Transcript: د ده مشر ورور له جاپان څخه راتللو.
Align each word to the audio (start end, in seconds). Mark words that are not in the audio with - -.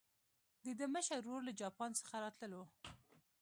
د 0.65 0.67
ده 0.79 0.85
مشر 0.95 1.19
ورور 1.23 1.41
له 1.47 1.53
جاپان 1.61 1.89
څخه 1.99 2.15
راتللو. 2.23 2.63